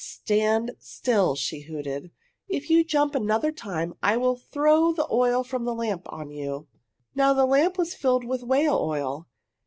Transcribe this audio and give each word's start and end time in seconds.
"Stand 0.03 0.71
still!" 0.79 1.35
she 1.35 1.59
hooted. 1.59 2.09
"If 2.47 2.71
you 2.71 2.83
jump 2.83 3.13
another 3.13 3.51
time 3.51 3.93
I 4.01 4.17
will 4.17 4.35
throw 4.35 4.91
the 4.93 5.05
oil 5.11 5.43
from 5.43 5.63
the 5.65 5.75
lamp 5.75 6.11
on 6.11 6.31
you!"' 6.31 6.65
Now 7.13 7.33
the 7.35 7.45
lamp 7.45 7.77
was 7.77 7.93
filled 7.93 8.23
with 8.25 8.41
whale 8.41 8.79
oil. 8.81 9.27